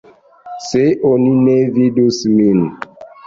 Se 0.67 0.81
oni 1.09 1.29
ne 1.43 1.55
vidus 1.77 2.19
min. 2.39 2.65